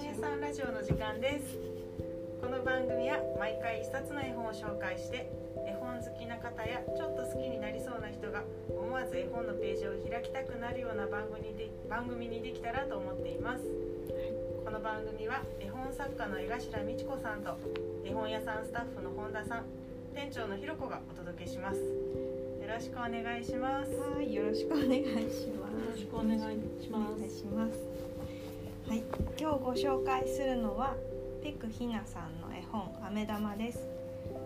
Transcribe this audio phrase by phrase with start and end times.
[0.00, 1.60] 本屋さんラジオの時間です。
[2.40, 5.28] この番組は毎回一冊の絵本を紹介して
[5.68, 8.40] 絵本好きな方やちょっと好きになりそうな人が
[8.72, 13.68] 思わず絵本のページを開きたくなるような番組にで番組にできたらと思っています。
[14.64, 17.60] この番組は絵本作家の江頭美智子さんと
[18.00, 19.68] 絵本屋さんスタッフの本田さん
[20.16, 21.76] 店長のひろ子がお届けします。
[21.76, 21.84] よ
[22.72, 23.92] ろしくお願いします。
[24.16, 25.76] はい、よろしくお願いします。
[25.76, 26.40] よろしくお願い
[26.80, 27.89] しまお願いします。
[28.90, 29.04] はい、
[29.38, 30.96] 今日ご紹介するのは
[31.44, 33.88] ペクヒナさんの絵本飴玉です。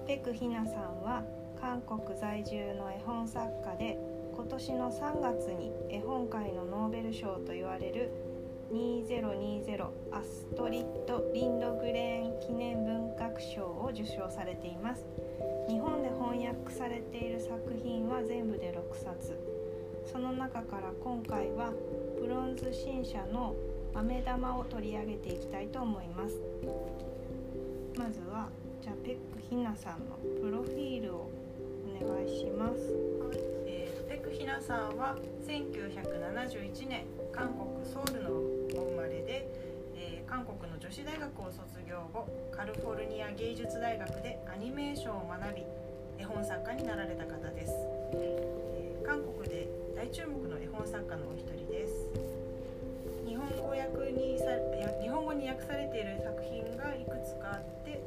[0.07, 1.23] ペクヒナさんは
[1.59, 3.98] 韓国在住の絵本作家で、
[4.37, 8.11] 今年の3月に絵本界のノーベル賞と言われる
[8.70, 15.06] 2020アストリッド・リンドグレーン記念文学賞を受賞されています。
[15.70, 19.39] 日本で翻訳されている作品は全部で6冊
[20.05, 21.73] その中から今回は
[22.20, 23.55] ブロンズ新社の
[23.95, 26.34] 飴玉を取り上げていきたいと思います。
[27.97, 28.48] まずは
[28.83, 31.31] じゃあペックひなさんのプロフィールを
[31.86, 32.92] お願いします。
[33.67, 39.48] えー、ペックヒナさんは1971年韓国ソウルのお生まれで、
[39.95, 45.62] えー韓国の女子大学を卒業後カリフォルニア芸術大学でアニメーションを学び
[46.19, 47.73] 絵本作家になられた方です、
[48.14, 48.64] えー
[49.05, 51.73] 韓国で大注目の絵本作家のお一人で
[53.95, 58.03] 訳にさえ日本語に訳されている作品がいくつかあって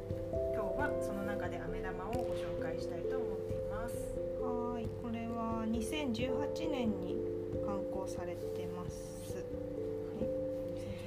[0.52, 3.94] 今日はその中で飴玉をご紹介したいと思っています。
[4.42, 7.16] はーいこれは2018年に
[7.64, 10.28] 刊行されてます、は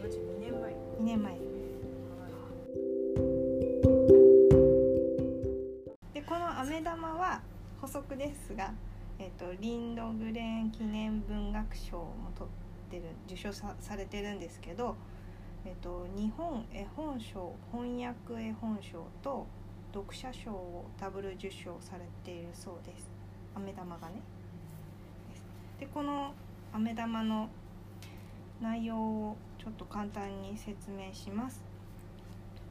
[0.02, 0.72] 2018年前。
[0.72, 1.38] い、2年前。
[6.14, 7.42] でこの飴玉は
[7.80, 8.73] 補足ですが、
[9.20, 14.97] えっとリンドグレーン記念文学賞も取っててる受賞さされてるんですけど、
[15.66, 19.48] えっと日本絵本賞翻訳絵本賞と
[19.93, 23.10] 読者賞をダブル受賞されているそうです
[23.55, 24.16] 飴玉がね。
[25.80, 26.33] でこの
[26.73, 27.49] 飴玉の
[28.61, 31.61] 内容をちょっと簡単に説明します。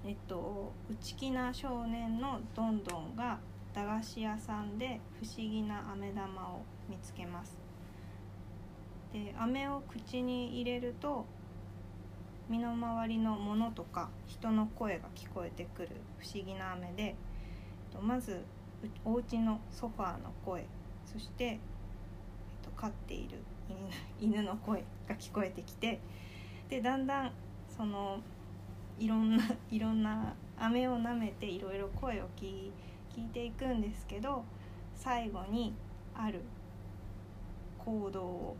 [0.04, 3.38] えっと内気な少年のどんどんが
[3.74, 7.59] 駄菓子屋さんで不思議な飴玉を見つけます
[9.12, 11.26] で飴を口に入れると
[12.48, 15.88] 身の回りのものとか人の声が聞こえてくる。
[16.18, 17.14] 不思議な飴で
[18.00, 18.44] まず
[19.04, 20.66] お家のソファーの声。
[21.04, 21.58] そして、えっ
[22.62, 23.38] と、飼っている
[24.20, 26.00] 犬の声が聞こえてきて
[26.68, 27.32] でだんだん
[27.76, 28.20] その
[28.98, 32.70] いろんな いろんな飴を舐めていろいろ声を聞
[33.10, 34.44] 聞いていくんですけど
[34.94, 35.74] 最後に
[36.14, 36.42] ある
[37.78, 38.56] 行動を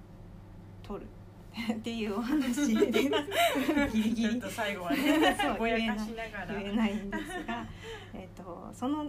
[0.90, 1.06] 取る。
[1.74, 2.90] っていうお話で。
[3.92, 4.40] ギリギリ。
[4.40, 6.60] と最後はねそうぼやかしながら。
[6.60, 6.94] 言えない。
[6.94, 7.66] んですが、
[8.14, 9.04] えっとその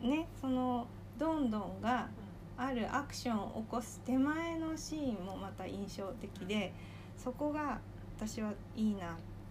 [0.00, 0.86] ねその
[1.18, 2.08] どんどんが
[2.56, 6.72] あるアクションを起こす手前のシーンもまた印象的で
[7.16, 7.78] そこが
[8.16, 9.08] 私はいいな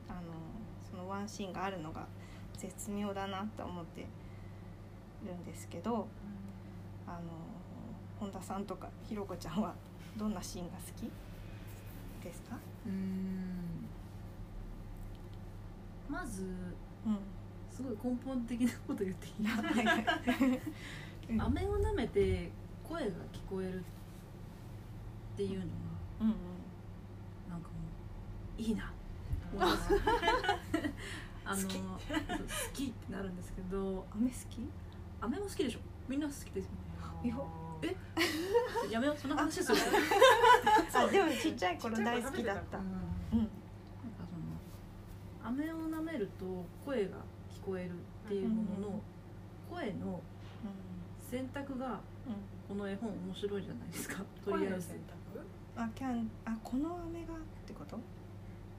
[0.10, 0.22] あの
[0.90, 2.08] そのワンシーンがあるのが
[2.58, 4.06] 絶妙だなと思って
[5.26, 6.08] るんですけど
[7.06, 7.20] あの
[8.20, 9.74] 本田さんとかひろこちゃんは
[10.18, 11.12] どんなシーンが好き？
[12.26, 13.86] ですか、うーん。
[16.10, 16.44] まず
[17.06, 17.18] うん、
[17.72, 19.48] すごい根本的なこと言っていい？
[21.40, 22.52] 飴を舐めて
[22.88, 23.84] 声が聞こえるっ
[25.38, 25.70] ていうのは
[26.22, 26.36] うんうん。
[27.50, 27.74] なんかも
[28.58, 28.92] ういいな。
[31.46, 31.68] あの好
[32.74, 32.86] き。
[32.88, 34.68] ってなるんですけど飴好き？
[35.22, 35.80] 飴も好きでしょ。
[36.08, 36.72] みんな好きですよ
[37.24, 37.36] いや
[37.82, 37.96] え？
[38.92, 39.78] やめようそんな話する。
[40.94, 42.78] あでもちっちゃい頃大好きだった。
[42.78, 43.40] うんうん。
[43.40, 43.52] なんか
[44.30, 44.36] そ
[45.44, 47.18] の飴を舐めると声が
[47.50, 47.94] 聞こえるっ
[48.28, 49.02] ていうものの
[49.70, 50.22] 声の
[51.30, 52.36] 選択がうん
[52.68, 54.24] この絵本面白いじゃないですか。
[54.44, 54.96] とりあえず。
[55.78, 57.38] あキャンあこの飴がっ
[57.68, 58.00] てこと？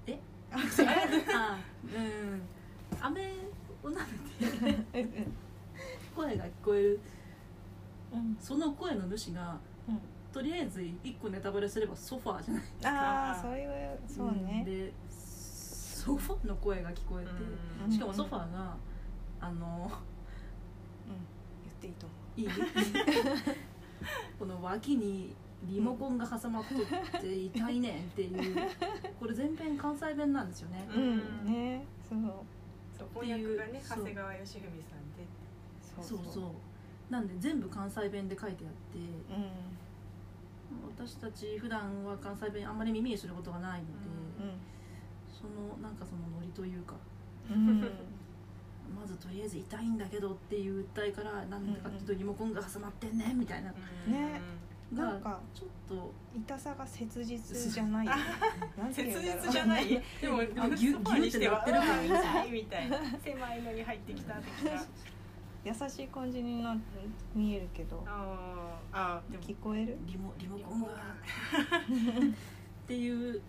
[0.07, 0.19] え？
[0.51, 0.57] あ
[1.35, 2.43] あうん。
[3.01, 3.33] 飴
[3.83, 4.01] を舐
[4.63, 5.07] めて
[6.15, 7.01] 声が聞こえる
[8.17, 8.37] うん。
[8.41, 9.59] その声の主が
[9.89, 10.01] うん。
[10.33, 12.63] とりあえず一個ネタバレすればソファーじゃない
[12.97, 14.65] ああそういうそうね。
[14.67, 17.31] でソファーの声が聞こえて、
[17.85, 17.93] うん。
[17.93, 18.77] しかもソファーが
[19.41, 19.91] あの
[21.07, 21.13] うん。
[21.65, 22.49] 言っていいと思いい？
[24.39, 25.35] この脇に
[25.65, 26.75] リモコンが挟まっと
[27.19, 28.57] って痛いねんっていう
[29.19, 30.87] これ全編関西弁なんですよね。
[30.95, 31.45] ううん。
[31.47, 31.85] ね。
[32.09, 32.19] そう
[32.99, 33.99] そう翻訳がねそう。
[33.99, 35.27] 長谷川義文さんで
[36.07, 36.19] そう。
[36.19, 36.51] そうそう
[37.11, 39.77] なんで全部関西弁で書いてあってうん
[40.99, 43.93] 私たち普段は関西弁あんまり耳にすることがないので、
[44.41, 44.53] うん
[45.37, 46.95] そのなんかそのノリというか
[47.51, 47.81] うん
[48.95, 53.71] まずとりあえず痛いんだけどっていう訴えからなんでかっていうとリモコンが挟まってんねみたいな
[54.07, 54.41] ね。
[54.95, 58.09] がなんかちょっと痛さが切実じゃない。
[58.93, 59.89] 切実じゃない。
[60.21, 62.99] でもあギュソファーにしてはギュってなってるうわ痛いみたいな。
[63.19, 64.85] 狭いのに入ってきた的な
[65.67, 66.77] 優しい感じにな
[67.35, 68.05] 見えるけど。
[68.07, 69.43] あーあーでも。
[69.43, 69.99] 聞こえる？
[70.07, 70.87] リモリモコンが。
[70.87, 70.93] っ
[72.87, 73.43] ていう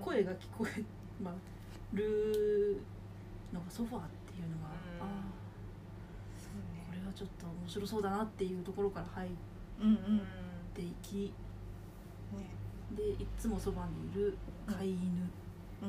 [0.00, 0.84] 声が聞こえ
[1.20, 1.34] ま
[1.92, 2.80] る
[3.52, 4.68] のがソファーっていうのが、
[5.00, 5.08] うん。
[5.08, 5.10] ああ
[6.38, 6.52] そう
[6.86, 9.30] こねれはちょっと面白そうだなっていうところから入っ
[9.80, 9.94] うんうん。
[9.94, 10.22] うん
[10.74, 11.32] ていき。
[12.36, 12.50] ね。
[12.96, 14.98] でいつもそばにいる飼い犬
[15.82, 15.86] う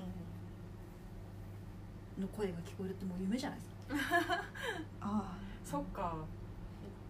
[2.20, 2.24] ん。
[2.24, 3.73] の声が聞こえるってもう夢じゃないですか。
[5.02, 5.38] ああ。
[5.64, 6.16] そっか。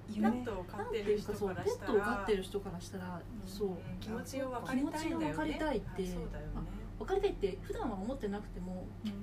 [0.08, 3.68] ペ夢ットを飼ってる人からしたペットを飼らってる人からしたら、んそう。
[3.70, 5.10] うん気持ちを分かりたいんだよね。
[5.10, 5.88] 気持ちを分かりたいって。
[5.88, 6.52] あそうだよね。
[7.00, 7.32] 分かりたい。
[7.32, 9.12] って普段は思ってなくてもうん。
[9.12, 9.18] こ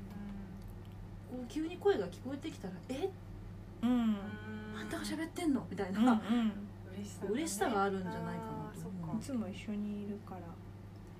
[1.45, 3.11] う急に声が聞こえてきたら「え？
[3.83, 3.91] うん。
[3.91, 4.17] うん
[4.81, 6.53] あんたが喋ってんの?」みたいな、うんうん。
[7.31, 10.41] 嬉しさがあるんじゃないかなとあーそっかいつも一緒にいるから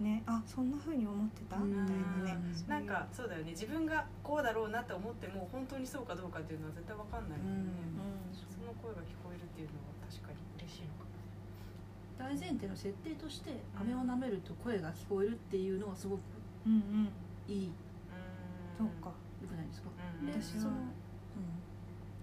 [0.01, 1.57] ねあそんな風に思ってた？
[1.57, 1.71] うん。
[1.71, 2.41] みたいなね。
[2.67, 3.51] なんかそうだよね。
[3.53, 8.35] 自分がこうだろうなって思っても本当にそうかどうかっていうのは絶対わかんないもんね、うん。
[8.35, 11.05] その声が聞こえるっていうのは確かに嬉しいのか
[12.19, 16.21] 大前提の設定として飴を舐めると声が聞こえるっていうのはすごく
[16.67, 17.09] うんうん。
[17.53, 17.73] いい。
[18.79, 19.11] そうか。
[19.11, 19.89] よくないですか、
[20.21, 20.27] うん。
[20.27, 20.75] で私はその、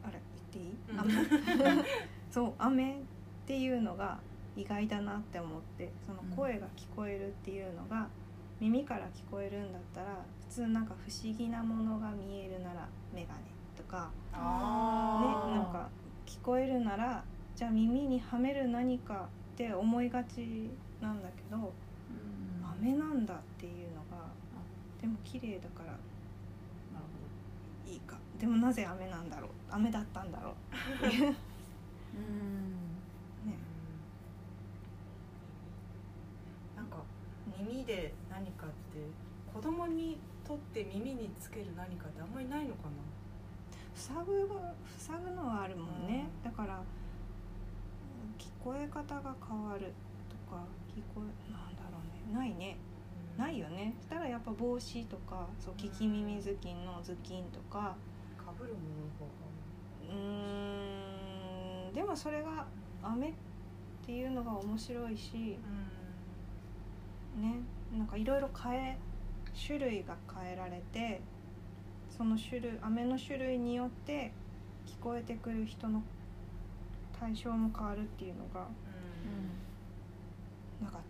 [0.03, 0.21] あれ
[0.53, 0.99] 言っていい、うん。
[0.99, 1.85] 雨
[2.29, 3.01] そう雨っ
[3.47, 4.19] ていうのが
[4.57, 8.07] 意外だなって思ってその声が聞こえるっていうのが
[8.59, 10.07] 耳から聞こえるんだったら
[10.49, 13.43] 普通なんか不思議なものが見えるなら眼鏡
[13.77, 14.39] とかね
[15.55, 15.87] なんか
[16.25, 17.23] 聞こえるなら
[17.55, 20.71] じゃあ耳にはめる何かって思いがち
[21.01, 21.63] なんだけどうん。
[22.61, 24.25] なる雨なんだっていうのが
[24.99, 25.97] でも綺麗だからほ
[27.91, 28.17] いいか。
[28.39, 29.49] でもなぜ雨なんだろう？
[29.69, 30.51] 雨だったんだろ
[31.01, 31.05] う？
[31.07, 31.21] っていう。
[31.21, 31.31] どうん
[33.45, 33.57] ね
[36.75, 36.97] なんか
[37.59, 38.75] 耳で何かって
[39.53, 42.91] 子供にとって耳につける何かってあんまりないのかな？
[43.95, 46.81] 塞ぐが塞ぐのはあるもんね、だから
[48.37, 49.93] 聞こえ方が変わる
[50.29, 52.37] とか聞こえなんだろうね。
[52.37, 52.77] ないね。
[53.37, 53.93] ないよね。
[54.01, 57.95] したらやっぱ帽子とかそう聞き耳頭巾の頭巾とか。
[58.37, 59.33] かぶるものの方が
[60.09, 61.93] うーん。
[61.93, 62.65] でもそれが
[63.03, 63.33] 雨っ
[64.05, 65.57] ていうのが面白いし
[67.37, 67.61] ね
[67.95, 68.97] なんかいろいろ変え
[69.67, 71.21] 種類が変えられて
[72.15, 74.31] その種類飴の種類によって
[74.85, 76.01] 聞こえてくる人の
[77.19, 78.67] 対象も変わるっていうのが
[80.81, 81.01] なかっ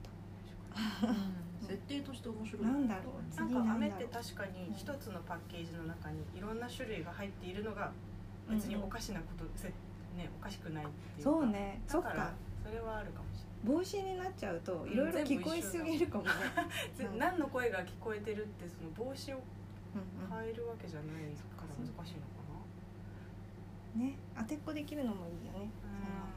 [1.01, 1.07] た。
[1.07, 1.17] うん。
[1.67, 2.61] 設定として面白い。
[2.63, 3.35] なんだろう。
[3.35, 7.91] なんか飴って確かに一つのパッケージの中にいろんな種類が入っているのが
[8.49, 11.31] 別におかしなこと、せねおかしくないっていうか。
[11.31, 11.81] そうね。
[11.87, 12.33] そっかだから
[12.63, 16.31] それはあるかもし帽子になっちゃうといろいろ聞こえすぎるかもね、
[17.17, 21.15] 何の声が聞こえてるってその帽子をうん変えるわけじゃない
[21.57, 22.27] から難しいのか
[23.95, 25.59] うんね当てっこできるのもいいよね。
[25.59, 26.29] な、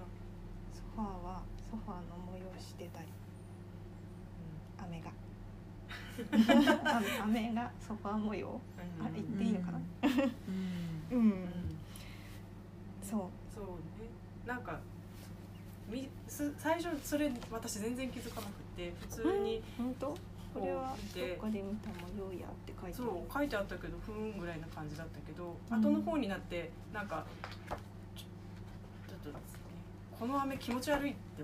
[0.73, 3.07] ソファーはソファーの模様してたり。
[4.79, 5.11] 雨が。
[6.97, 8.61] 雨雨がソファー模様。
[8.99, 9.07] うん。
[9.07, 9.81] あ言っていいのかな？
[11.11, 11.19] うん。
[11.21, 11.49] うん、うん。
[13.03, 13.21] そう。
[13.55, 14.09] そうね。
[14.47, 14.90] なんかみ
[16.31, 20.17] す最初それ私全然気づかなくて普通に、本当？
[20.53, 25.81] これはどっかで見た模様やって書いてあそるう書いてあったけどふーんぐらいな感じだったけど、うん。
[25.81, 27.25] 後の方になってなんか
[27.69, 27.75] ちょ
[29.15, 29.59] っとですね
[30.19, 31.43] この飴気持ち悪いって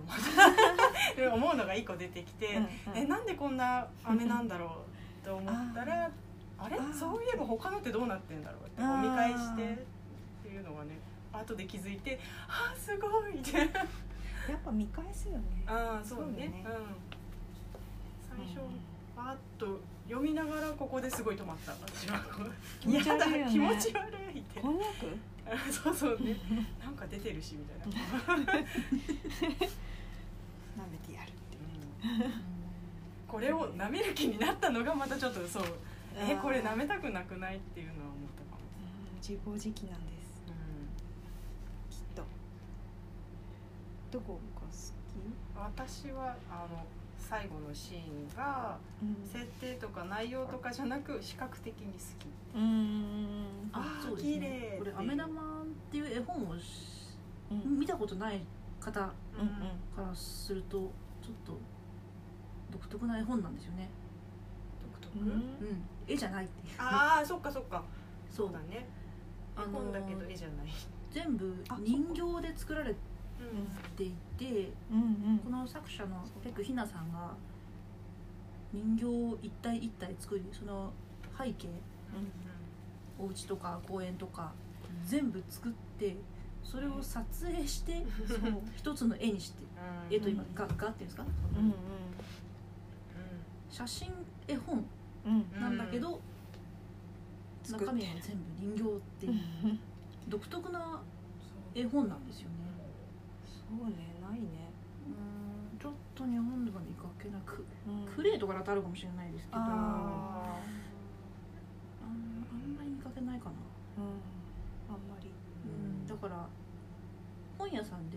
[1.20, 2.98] 思 思うのが一個出てきて、うんうん。
[2.98, 4.78] えなんでこんな飴なんだろ
[5.22, 6.10] うと思ったら
[6.58, 6.76] あれ？
[6.92, 9.76] そういえば他のってどうなってんだろうって見返してっ
[10.42, 10.98] ていうのがね
[11.32, 13.70] 後で気づいて「あーすごい!」って
[14.52, 15.64] やっぱ見返すよね。
[15.66, 16.24] ああそうね。
[16.26, 16.64] そうだね。
[16.66, 18.46] うん。
[18.46, 18.60] 最初
[19.14, 21.72] パーッと読みながらここですごい止まった。
[21.72, 22.20] 私は
[22.80, 23.52] 気持ち悪いよね。
[23.52, 24.60] 気持ち悪いって。
[24.60, 24.90] こんにゃく
[25.48, 26.36] あそうそうね。
[26.82, 27.84] なんか出てるしみたいな、
[28.44, 28.58] 舐
[30.90, 31.56] めてやるって
[33.28, 35.62] これを舐める気になったのがまたちょっとそう。
[36.18, 38.36] えこれ舐めたくなくないっていうのは思った
[39.26, 40.44] 自暴自棄なんです
[41.90, 42.22] きっと
[44.16, 46.84] どこが好私はあの
[47.18, 49.28] 最後のシーンがきうん。
[49.28, 52.28] 設定とか内容とかじゃなく視覚的に好き。
[52.54, 53.70] うーん。
[53.72, 54.32] あーそうですね。
[54.34, 54.78] 綺麗。
[54.78, 57.14] これ「飴玉」っていう絵本をし
[57.50, 57.78] うん。
[57.78, 58.40] 見たことない
[58.80, 60.90] 方かうんらするとちょっ
[61.44, 61.58] と
[62.70, 63.88] 独特な絵本なんですよね、
[65.00, 65.30] 独特、うん。
[65.30, 65.34] うん。
[65.34, 65.42] うん、
[66.06, 66.66] 絵じゃないって。
[66.66, 67.82] いうああそっかそっか。
[68.30, 68.52] そう。
[68.52, 68.86] だね。
[69.58, 70.66] 絵本だけど絵じゃない。
[71.10, 72.96] 全部あ人形で作られう
[73.44, 73.96] ん。
[73.96, 75.38] ていてうんうん。
[75.38, 77.32] この作者のペクひなさんが
[78.72, 80.92] 人形を一体一体作りその
[81.38, 81.68] 背景
[83.18, 84.52] お家とか公園とか
[85.04, 86.16] 全部作って
[86.62, 88.38] それを撮影して そう
[88.76, 89.62] 一つの絵にして
[90.08, 91.22] うん絵と今画画っていうんですか？
[91.22, 91.74] うん
[93.70, 94.10] 写真
[94.48, 94.84] 絵本
[95.24, 95.60] うんうん。
[95.60, 96.20] なんだけど
[97.68, 99.78] 中身は全部人形っていう
[100.28, 101.00] 独特な
[101.74, 102.54] 絵本なんですよね
[103.68, 104.70] そうねないね。
[105.06, 105.78] うん。
[105.78, 108.14] ちょっと日本では見かけなくうん。
[108.14, 109.70] クレーとかだとあるかもしれないですけどああん
[112.04, 113.52] あんまり見かけないかな、
[113.98, 114.94] うん。
[114.94, 115.30] あんまり。
[115.64, 116.46] うん、だから
[117.58, 118.16] 本屋さんで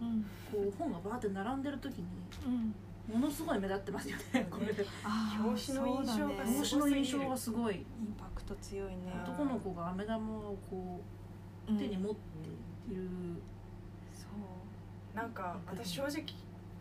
[0.00, 0.24] うん。
[0.50, 2.06] こう本がバーって並んでる時に
[2.46, 2.74] うん。
[3.08, 4.66] ものすごい目立ってますよね これ。
[5.04, 7.76] あー表紙の印象が表紙の印象がすごい。
[7.76, 9.12] インパクト強いね。
[9.24, 11.00] 男の子が飴玉をこ
[11.68, 12.20] う手に持って
[12.92, 13.08] いる、
[15.14, 16.24] なんか私正直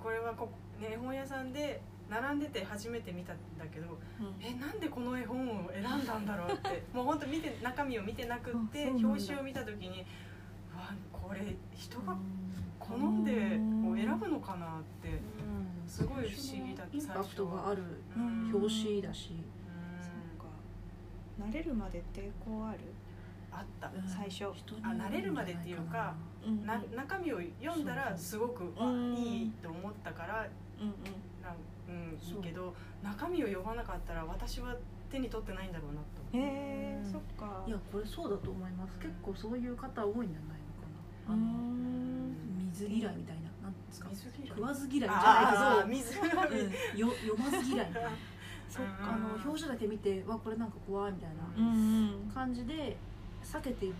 [0.01, 4.35] これはこね絵本屋さんで並んでて初めて見たんだけどうん。
[4.41, 6.83] えなんでこの絵本を選んだんだろうって。
[6.93, 10.05] もう本当見て中身を見てなくって表紙を見た時に
[10.73, 12.17] うわこれ人が
[12.79, 13.31] 好んで
[13.83, 15.21] こう選ぶのかなって
[15.87, 17.83] すごい不思議だったインパクトがある
[18.15, 19.35] うん表紙だし、
[20.01, 21.47] そうか。
[21.47, 22.79] 慣れるまで抵抗ある
[23.51, 24.53] あった最初。
[24.55, 26.15] 人にあ慣れるまでっていうか
[26.45, 26.65] うん。
[26.65, 28.63] な中身を読んだらすごく
[29.15, 30.47] いいと思ったから
[30.79, 30.93] うんうん。
[31.43, 31.55] なん
[31.89, 32.39] うんいそう。
[32.39, 34.75] いけど中身を読まなかったら私は
[35.09, 36.37] 手に取ってないんだろうなと。
[36.37, 37.63] へえそっか。
[37.67, 38.97] いやこれそうだと思います。
[38.99, 40.87] 結構そういう方多いんじゃないのか
[41.27, 41.33] な。
[41.33, 42.35] あうのん。
[42.71, 44.07] 水嫌いみたいななんですか。
[44.09, 44.47] 水嫌い。
[44.47, 46.67] 食わず嫌いじゃないけど、う。
[46.67, 47.87] ん、よ読まず嫌い。
[47.89, 48.09] みたいな
[48.69, 49.09] そっうん。
[49.09, 51.73] あの表紙だけ見てわこれなんか怖いみたいなうん
[52.23, 52.31] うん。
[52.33, 52.95] 感じで
[53.43, 53.95] 避けている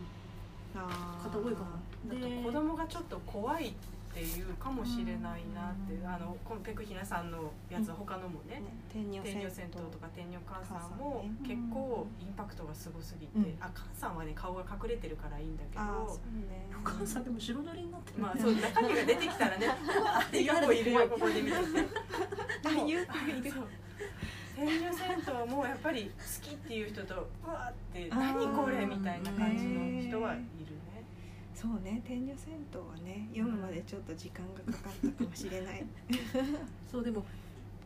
[0.74, 1.68] 方多いかも。
[2.10, 3.74] あとで子供がちょっと怖いっ
[4.14, 6.08] ていうかもしれないなってうん。
[6.08, 7.96] あのこのペクヒナさんのやつうん。
[7.96, 8.56] 他のもね。
[8.56, 13.58] ね天女天女戦闘とか天女母さんも結構インパクトがすごすぎて、うん。
[13.60, 16.72] あ母さんはね顔が隠れてるからいいんだけどね。
[16.82, 21.64] お母さんでも白塗りになってるまあそう中身が出てきたらね うわっていう子いるよここで見てて
[22.66, 23.68] あ言うてるいる そう
[24.62, 31.04] 天女戦闘もやっぱり好きっていう人とうわって何これみたいな感じの人はいるね。
[31.56, 35.84] そうね天女戦闘はね読むまでちょっと時間がかかったかもしれない。
[36.92, 37.26] そうでも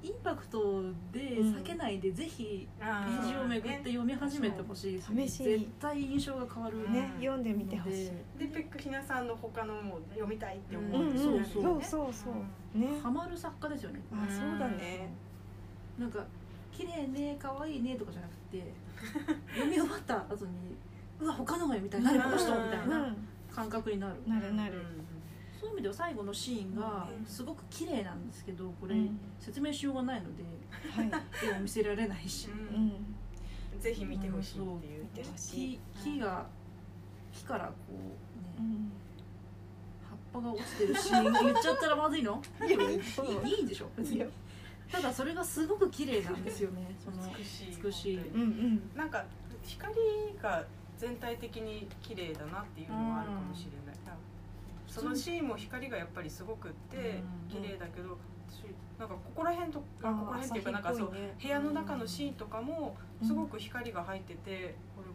[0.03, 4.93] インパクトで避けないで、ぜひページをめくって読み始めてほしい。
[4.97, 5.49] です、そう試しに。
[5.59, 8.11] 絶対印象が変わるうんね読んでみてほしい。
[8.37, 12.77] でペックひなさんの他のも読みたいって思うんうんそうそうそうそう。
[12.77, 12.99] ね。
[13.01, 14.01] ハマる作家ですよね。
[14.13, 15.09] あそうだね。
[15.97, 16.23] なんか
[16.75, 18.63] 綺麗ね可愛いねとかじゃなくて
[19.53, 20.51] 読み終わった後に
[21.19, 23.15] うわ他のが読みたい何この人みたいな
[23.53, 24.15] 感覚になる。
[24.27, 24.73] なるなる。
[25.59, 30.43] そういう意味では最後のシーンがうんすごく綺麗なんですけどこれうん説明しようがないので
[30.91, 31.11] はい。
[31.47, 32.49] 絵を見せられないし。
[32.49, 32.85] ううん。
[32.87, 32.93] ん
[33.79, 35.73] ぜひ見てほしいっていう見てほし。
[35.73, 36.45] い木木が
[37.33, 38.91] 木からこうねうん。
[40.09, 41.33] 葉っぱが落ちてるシーン。
[41.45, 42.41] 言っちゃったらまずいの？
[42.67, 42.99] いやいいい
[43.51, 43.89] いいいんでしょ？
[43.97, 44.25] 別に
[44.91, 46.95] ただそれがすごく綺麗なんですよね。
[47.03, 48.17] その美しい。
[48.17, 48.91] うんうん。
[48.95, 49.25] なんか
[49.63, 49.95] 光
[50.41, 50.65] が
[50.97, 53.95] 全体的に綺麗だなっていうのはあるかもしれない、
[54.87, 58.63] そのシーンも光がやっぱりすごくってうん綺麗だけど私
[58.97, 65.09] なんかここら辺とかここら辺っていうかなんかそう部屋の中のシーンとかもすごく光が入っててこれ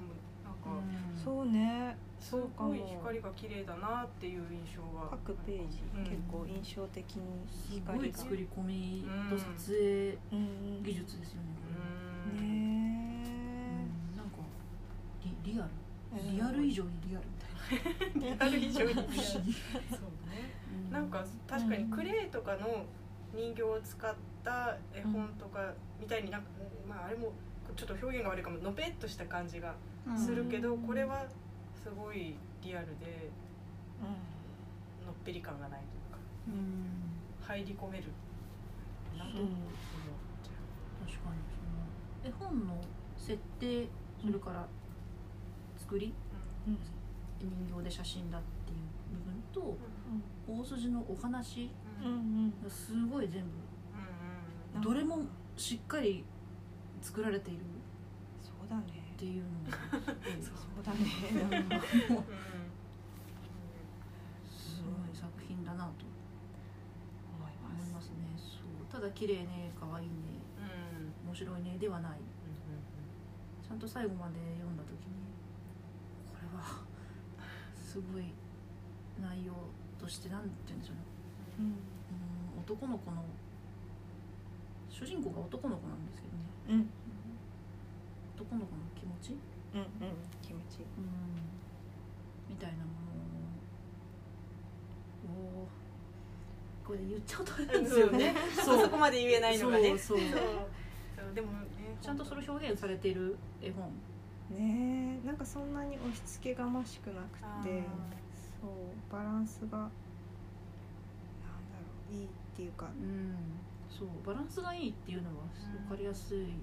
[1.25, 1.97] そうね。
[2.19, 6.05] すそうかもごい光が綺麗だなっていう印象が各ページうん。
[6.05, 12.43] 結構印象的にすご光がい作り込みと撮影うん技術ですよねうこれ。
[12.43, 13.27] んね
[14.13, 14.17] うん。
[14.17, 14.37] なんか
[15.45, 15.71] リリアル？
[16.17, 17.27] えリアル以上にリアル
[18.21, 18.51] みたいな。
[18.51, 19.09] リアル以上にリアル。
[19.17, 19.51] そうね。
[20.91, 22.85] なんか確かにクレーとかの
[23.35, 26.49] 人形を使った絵本とかみたいになんか、
[26.89, 27.33] まああれも
[27.77, 28.59] ちょっと表現が悪いかも。
[28.59, 29.75] のぺっとした感じが
[30.17, 31.27] するけど、これは
[31.75, 33.31] すごいリアルで
[35.05, 37.47] のっぺり感がないというかうん。
[37.47, 38.05] 入り込める。
[39.17, 39.51] なとうん思っ
[40.43, 40.51] ちゃ
[41.07, 41.37] 確かに
[42.23, 42.81] その絵本の
[43.17, 43.89] 設定
[44.21, 44.67] それから
[45.79, 46.15] 作り？
[46.67, 46.79] うん。
[47.41, 48.79] 人形で写真だっていう
[49.19, 49.77] 部分と
[50.49, 50.61] うん。
[50.61, 51.71] 大筋のお話？
[52.03, 53.49] がすごい全部。
[54.77, 54.83] うん。
[54.83, 55.23] どれも
[55.57, 56.25] しっかり
[57.03, 57.61] 作られている。
[58.43, 58.83] そうだね
[59.21, 59.77] っていうのが
[60.41, 61.05] すそうだね
[64.49, 66.09] すごい作品だなと
[67.37, 67.53] 思い
[67.93, 71.29] ますねそうただ綺麗ね可愛いねうん。
[71.29, 72.19] 面白いねではない
[73.63, 73.79] ちゃん。
[73.79, 74.77] と最後まで読ん。
[74.77, 75.21] だ時に
[76.33, 76.81] これは
[77.77, 78.33] すごい
[79.21, 79.53] 内容
[80.01, 80.49] としてなん。
[80.49, 80.81] て言うん。
[80.81, 81.03] でしょうね
[81.59, 81.67] うん。
[81.67, 82.63] うん。
[82.65, 83.23] 男の子の
[84.89, 86.07] 主人公が男の子なん。
[86.07, 86.91] ですけどねうん。
[88.41, 89.37] 男の子の気持ち、
[89.75, 89.87] うんうん
[90.43, 90.85] 気持ちいい。
[92.49, 92.85] みたいなも
[95.29, 95.69] のを
[96.85, 98.35] これで言っちゃうとあれなんですよね。
[98.65, 98.83] そう。
[98.83, 99.91] そこまで言えないのがね。
[99.99, 101.35] そうそうそう。
[101.35, 101.59] でもね
[102.01, 103.91] ちゃんとそれを表現されている絵本。
[104.51, 107.83] ねえなんかそんなに押し付けがましくなくあてー
[108.61, 109.93] そうバランスがなんだろ
[112.11, 113.37] ういいっていうか、うん
[113.89, 115.35] そうバランスがいいっていうのは
[115.89, 116.55] 分かりやすい分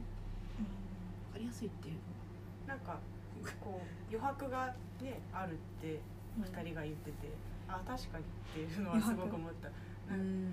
[1.38, 1.96] かりやすいっていう。
[2.67, 2.98] なんか
[3.62, 6.01] こう余白がねあるって
[6.38, 6.44] うん。
[6.44, 7.29] 二人が言ってて、
[7.67, 9.70] あ確かにっていうのはすごく思った。
[10.13, 10.51] のうん。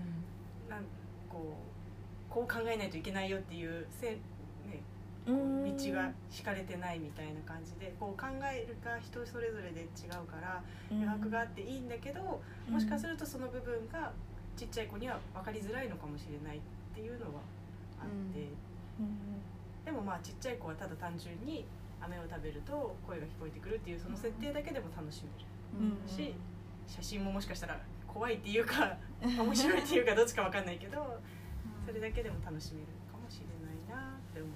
[0.69, 0.85] なん
[1.29, 4.21] こうこう考えないといけないよっていうせ、ね、
[5.27, 5.77] うん。
[5.77, 14.13] 道が敷かれてないみたいな感じでこう考えるが人それぞれで違うから余白があっていいんだけど、もしかするとその部分が
[14.57, 16.61] ちっちゃい子には分かりづらいのかもしれないっ
[16.95, 17.41] ていうのは
[18.01, 18.41] あって、
[19.01, 19.34] うん
[19.85, 21.65] でもまあちっちゃい子はただ単純に
[22.01, 25.31] 飴を食べると声が聞こえてくるっていうその設定だけでも楽しめ
[25.81, 26.35] るうんし
[26.87, 31.19] 写真ももしかしたら怖いっていうか面白いっていうかどっちか分かんないけど
[31.87, 34.53] それだけでも楽しめるかもしれないなって思う。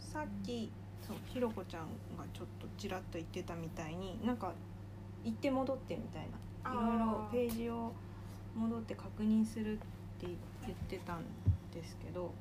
[0.00, 0.70] さっき
[1.06, 1.82] そうひろこちゃん
[2.16, 4.52] がちょっとちらっと言ってたみたいになんか
[5.24, 6.38] 行って戻ってみたいな。
[6.70, 7.92] いろいろページを
[8.54, 9.76] 戻って確認するっ
[10.20, 11.22] て言ってたん
[11.72, 12.32] ですけど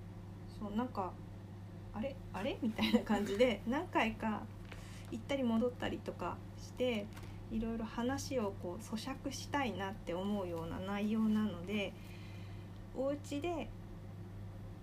[0.60, 1.12] そうなんか
[1.94, 2.58] あれあれ？
[2.62, 4.42] みたいな感じで何回か
[5.12, 7.06] 行ったり戻ったりとかして
[7.52, 11.94] いろいろ話をこう咀嚼したいなって思うような内容なので
[12.96, 13.70] お家で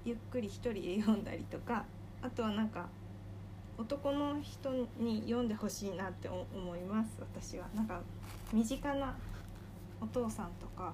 [0.04, 1.84] ゆっくり一人で読んだりとか
[2.22, 2.88] あとはなんか
[3.76, 7.66] 男の人に読んでほしいなって思思います私は。
[7.74, 8.00] なんか
[8.52, 9.14] 身近な
[10.00, 10.92] お父さんとか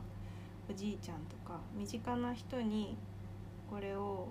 [0.69, 2.97] おじいちゃんとか身近な人に
[3.69, 4.29] これを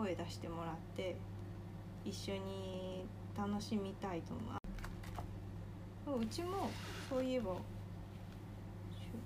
[0.00, 1.14] 声出してもらって
[2.06, 3.04] 一緒に
[3.36, 4.32] 楽しみたいと
[6.06, 6.22] 思う。
[6.22, 6.70] うちも
[7.08, 7.58] そういえばし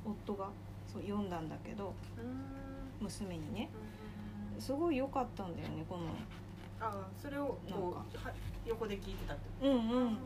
[0.04, 0.48] 夫が
[0.92, 3.70] そう読んだんだけどうん娘にね。
[4.56, 6.02] うんすごい良かったんだよねこの。
[6.80, 8.32] あそれをなんこうは
[8.66, 10.18] 横で聞いてたってうんうん。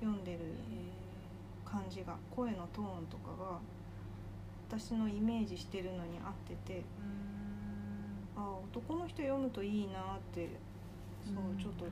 [0.00, 0.44] 読んでるへ
[1.64, 3.58] 感じが声のトーンとかが
[4.68, 6.72] 私のイメージしてるのに合ってて。
[6.74, 6.80] ーう
[7.36, 7.39] ん
[8.40, 10.48] あ男の人読むといいなって
[11.24, 11.84] そうちょっと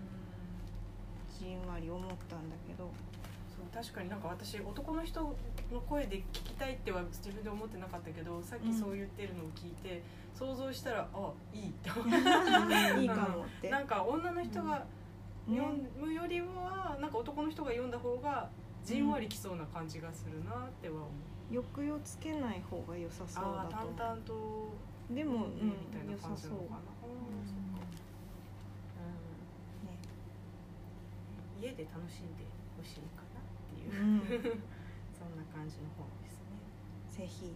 [1.38, 2.90] じんわり思ったんだけど。
[3.58, 10.00] そう確かになんか私男の人の声で聞きたいっては自分で思ってなかったけどさっきそう言ってるのを聞いて、
[10.32, 12.06] 想像したらあいいって思う。
[13.02, 13.68] いいかもって。
[13.68, 14.84] なんか女の人が
[15.48, 18.48] ね読むよりはなんか男の人が読んだ方が
[18.84, 21.06] じんわりきそうな感じがするなっては思
[21.50, 24.36] う、抑揚つけない方が良さそうだと思淡々とう
[25.10, 26.68] でも、うんみたいな良さそう
[31.60, 34.20] 家で楽しんでほしいかなっていう、うん。
[35.18, 36.54] そんな感じの本ですね。
[37.10, 37.52] ぜひ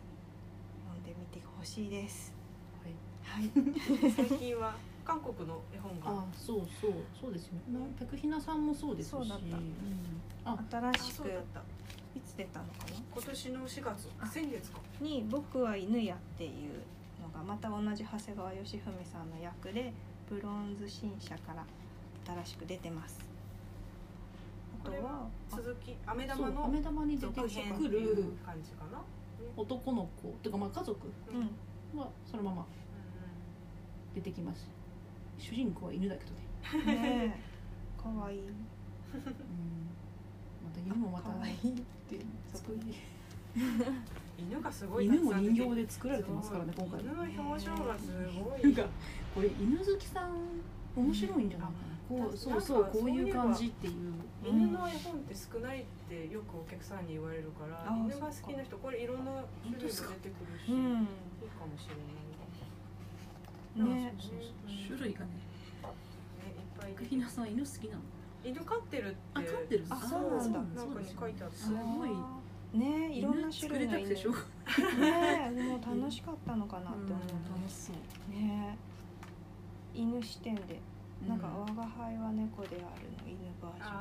[0.85, 2.35] 読んでみてほしいです。
[2.83, 3.45] はい。
[3.45, 4.11] はい。
[4.11, 6.21] 最近は韓国の絵本が。
[6.21, 6.95] あそうそう。
[7.19, 7.87] そうですよね。
[7.97, 9.11] ペクヒナさんもそうですし。
[9.13, 9.57] そうだった。
[9.57, 9.63] ん。
[10.45, 10.65] あ。
[10.69, 11.63] 新あしくいそうだった。
[12.27, 12.97] つ出たのかな？
[13.15, 14.09] 今年の4月。
[14.21, 14.27] あ。
[14.27, 14.81] 先月か。
[15.01, 16.83] に「僕は犬や」っていう
[17.43, 19.93] また同じ長谷川義文さんの役で
[20.29, 21.65] ブロンズ新社から
[22.25, 23.21] 新しく出てます。
[24.81, 29.05] あことれははあ続き飴玉の飴玉に出てくる感じかな、ね
[29.57, 30.29] 男の子。
[30.29, 31.13] っていうかまあ家族？
[31.97, 32.67] はそのまま
[34.15, 34.71] 出てきます。
[35.39, 37.41] 主人公は犬だけどね、んねえ。
[38.01, 38.37] かわい。
[38.37, 38.55] いうん、
[40.65, 41.59] また犬もまたかわいいっ
[42.09, 42.25] て。
[42.53, 42.95] 作り
[44.51, 47.01] 犬がすごい犬も人形で作られてますからね今回。
[47.01, 48.11] 犬の表情がす
[48.43, 48.63] ごい。
[48.63, 48.85] なんか
[49.35, 50.61] これ犬好きさん
[50.95, 54.13] 面白いんじゃないかな、こうそうそうこういう感じっていう。
[54.45, 59.33] 犬の絵本って少ないってよくお客さんに言われるから、あ犬が好きな人これいろんな
[59.65, 61.07] 種類が出てくるし、ういいん
[61.57, 62.29] かもしれないね。
[63.73, 64.43] そうそうそう。
[64.89, 65.33] 種類がね
[66.45, 68.03] ねいっぱいペクヒナさん犬好きなの？
[68.45, 69.85] 犬飼ってるってあ飼ってる。
[69.89, 70.59] あそうなんだ。
[70.59, 71.57] なんかに書いてあった。
[71.57, 72.11] すごい
[72.73, 74.17] ねえいろんな種類の犬ね
[75.47, 77.11] えもう楽しかったのかなって思う。
[77.13, 77.97] 楽しそう。
[78.35, 78.77] ね。
[79.95, 80.81] え犬視点で。
[81.29, 83.89] なんか「うん我が輩は猫である」の犬バージョン。
[83.89, 83.95] あ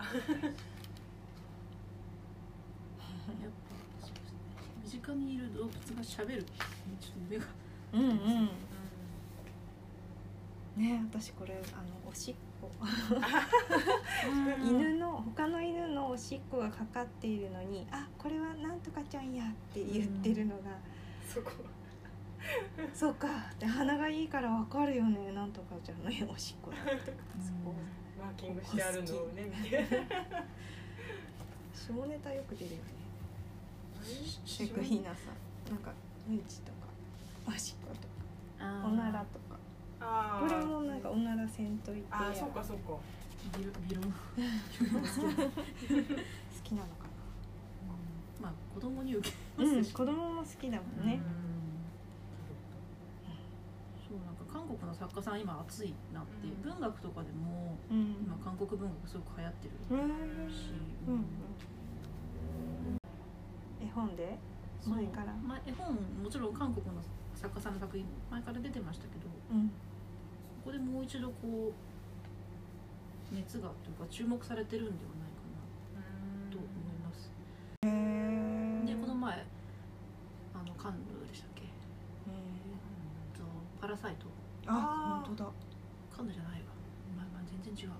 [3.41, 4.37] やっぱそうですね。
[4.83, 7.45] 身近にいる動物がしゃべるちょっと目が。
[7.93, 8.49] うんうん。
[10.77, 12.35] ねえ私これあのおしっ
[14.63, 20.71] 犬の他の犬のおしっこがかかっているのに「あこれはなんとかちゃんや」って言ってるのが。
[21.27, 21.51] そこ
[22.93, 25.31] 「そうか」って鼻がいいからわかるよね。
[25.31, 26.77] なんとかちゃんのおしっこだ。
[26.77, 27.73] ってそこ。
[28.19, 29.43] マーキングしてあるのをね。
[29.45, 29.87] 見て
[31.73, 32.83] 下ネタよく出るよね。
[34.03, 35.71] しセクヒナさん。
[35.71, 35.93] なんか
[36.29, 36.77] うんちとか
[37.47, 38.11] おしっこと
[38.87, 39.50] おならとか
[40.01, 42.07] これもなんかおならせんといて。
[42.09, 42.97] あーそうかそうか。
[43.57, 44.01] ビロビロ。
[44.01, 44.07] ビ
[44.91, 45.51] ロ好きだ好
[46.63, 46.81] きな。
[46.81, 47.05] のか
[48.41, 49.93] まあ子供に受けなうんますし。
[49.93, 51.21] 子供も好きだもんね。
[54.09, 56.61] そうなんか韓国の作家さん今熱いなって、うん。
[56.61, 58.15] 文学とかでもうん。
[58.25, 59.95] 今韓国文学すごく流行ってるう
[60.47, 60.73] んし、
[61.07, 61.25] うんうん。
[63.87, 64.39] 絵本で？
[64.81, 64.95] そう。
[64.95, 65.33] 前から？
[65.45, 66.93] まあ、絵本もちろん韓国の
[67.35, 69.27] 作家さんの作品前から出てましたけど。
[69.51, 69.71] うん
[70.63, 75.41] ここでもう一度こう熱がというか注目されてるんではないか
[75.97, 76.01] な
[76.51, 76.69] と思い
[77.01, 77.31] ます、
[77.81, 79.43] でこの前
[80.53, 81.71] あのカンヌでしたっけ、うん
[83.33, 83.41] と
[83.81, 84.27] パラサイト。
[84.67, 85.51] あ本当だ。
[86.15, 86.67] カンヌじゃないわ。
[87.17, 87.97] まあまあ全然違うあ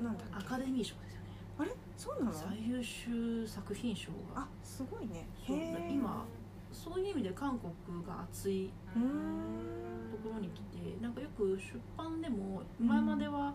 [0.00, 0.10] れな。
[0.10, 1.28] んだアカデミー賞ですよね。
[1.60, 1.70] あれ？
[1.96, 2.36] そうなの？
[2.36, 4.42] 最優秀作品賞が。
[4.42, 5.28] あすごいね。
[5.46, 6.26] 今
[6.72, 7.72] そういう意味で韓国
[8.06, 9.68] が熱いうん。
[10.10, 13.54] ところに来てなんかよく出版でも前までは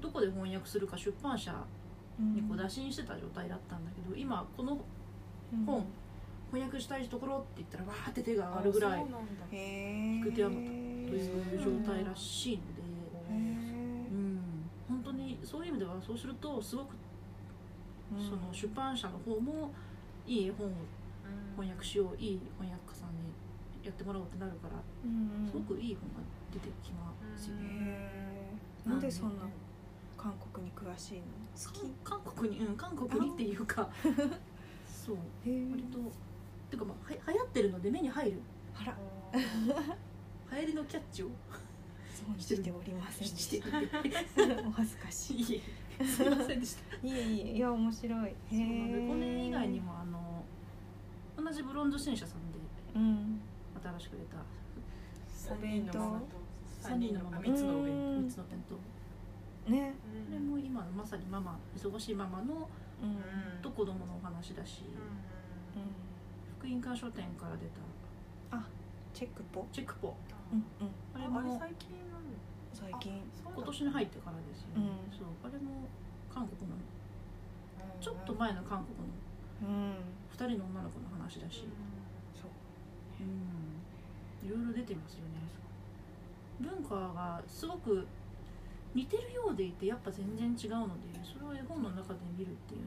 [0.00, 1.52] どこで翻訳するか出版社
[2.18, 4.78] にこう打診してた状態だったんだけど今この
[5.66, 5.84] 本
[6.52, 9.04] 翻訳したいところって言ったらわーって手が上がるぐらい
[9.52, 12.82] 引く手あまたという状態らしいので、
[13.32, 14.40] へうん、
[14.88, 16.94] 本当にそういう意味ではそうするとすごく
[18.16, 19.70] えその出版社の方も
[20.26, 20.70] いい絵本を
[21.56, 23.32] 翻訳しよういい翻訳家さんに
[23.82, 28.10] やってもらおうってなるからうんすごくいい本が出てきますよね。
[28.84, 29.42] なんでそんな
[30.16, 31.24] 韓国に詳しいの？
[32.04, 33.88] 韓国にうん韓国にっていうか
[34.86, 35.16] そう。
[35.44, 35.98] 割と
[36.70, 38.40] てかまあは流行ってるので目に入る。
[38.74, 38.96] あら。
[40.52, 41.30] 流行りのキャッチを
[42.26, 43.68] 損しておりませんでした。
[44.66, 45.62] お恥ずかしい。
[46.04, 46.96] すいませんでした。
[47.06, 48.30] いえいえいや面白い。
[48.30, 50.05] へえ以外にもあの
[51.46, 52.58] 同じブロンズ新社さんで
[52.96, 53.40] うん
[53.80, 54.42] 新しく出た
[55.30, 56.26] 三人のママと
[56.80, 57.36] 三人のママ。
[57.36, 58.26] あ三つのお弁うん。
[58.26, 59.94] 3つの弁当ね。
[60.02, 61.56] これも今まさにママ。
[61.78, 62.68] 忙しいママの
[63.62, 64.82] と子供のお話だし。
[66.58, 67.66] 福音館書店から出
[68.50, 68.66] た。
[69.14, 69.68] チェックポ。
[69.72, 70.16] チェックポ。
[70.52, 70.90] うんうん。
[71.14, 71.90] あれも最近
[72.74, 73.22] 最近。
[73.54, 75.16] 今年に入ってからですよね、うん。
[75.16, 75.28] そう。
[75.44, 75.86] あれも
[76.28, 76.74] 韓国の。
[76.74, 78.02] うん。
[78.02, 79.14] ちょっと前の韓国の。
[79.62, 79.94] うん
[80.36, 81.64] 2人の女の子の話だし、
[82.36, 82.50] そう。
[83.20, 85.46] うん、いろいろ出てますよね。
[86.60, 88.06] 文化がすごく
[88.94, 92.80] 似てるようでいてやっぱ全然違うのでそれを絵本の中で見るっていう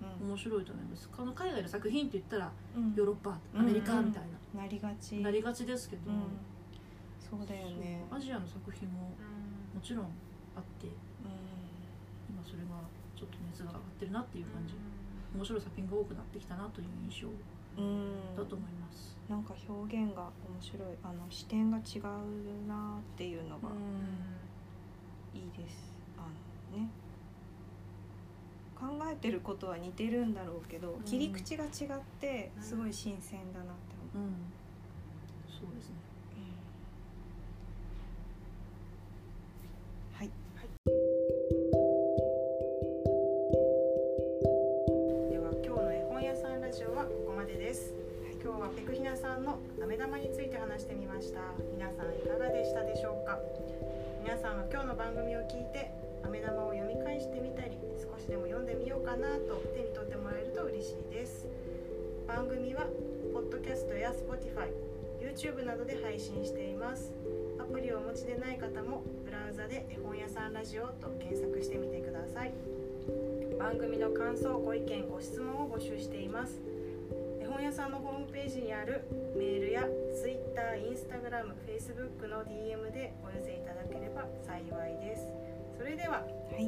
[0.00, 1.08] のも面白いと思います。
[1.08, 2.94] この海外の作品って言ったらうん。
[2.96, 4.22] ヨーロッパアメリカみたい
[4.54, 4.66] な。
[4.66, 5.16] りがち。
[5.16, 6.36] な、なりがちですけど、うん。
[7.20, 8.04] そうだよね。
[8.10, 9.12] アジアの作品も
[9.74, 10.04] もちろん
[10.56, 10.90] あってう
[12.28, 12.76] 今それが
[13.16, 14.74] ちょっと熱が上がってるなっていう感じ、
[15.34, 17.28] 面白い作品が多くなってきたなという印象
[18.36, 20.88] だと思います、なんか表現が面白い。
[21.02, 23.68] あの視点が違うなっていうのが
[25.34, 25.92] いいです。
[26.18, 26.22] あ
[26.74, 26.88] のね。
[28.74, 31.02] 考えてることは似てるんだろうけど、ん。
[31.04, 31.70] 切り口が違っ
[32.20, 34.34] てすごい新鮮だなって思う、うん。
[35.48, 36.01] そうですね
[49.22, 51.54] さんの飴玉について話してみました。
[51.70, 53.38] 皆さんいかがでしたでしょうか？
[54.18, 55.94] 皆さんは今日の番組を聞いて
[56.26, 61.46] 飴玉を読み返してみたり少しでも読んでみようかなと手に取ってもらえると嬉しいです。
[62.26, 62.90] 番組は
[63.30, 64.74] ポッドキャストや Spotify、
[65.22, 67.14] YouTube などで配信しています。
[67.62, 72.50] アプリをお持ちでない方もブラウザで絵本屋さんラジオと検索してみてください。
[73.56, 76.58] 番組の感想ご意見ご質問を募集しています。
[77.40, 79.04] 絵本屋さんのホームページにある
[79.36, 85.22] メールや Twitter、Instagram、Facebook の DM でお寄せいただければ幸いです。
[85.76, 86.24] それでは、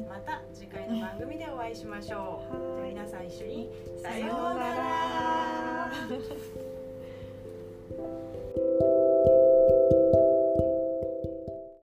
[0.07, 2.81] また次回の番組でお会いしましょう。
[2.81, 4.75] はい、皆さん一緒にさような
[8.79, 8.84] ら。